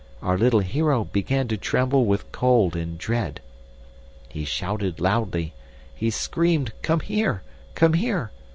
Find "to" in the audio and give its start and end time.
1.49-1.57